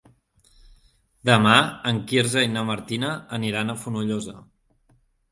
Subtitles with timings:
[1.29, 1.51] Demà
[1.91, 4.35] en Quirze i na Martina aniran a Fonollosa.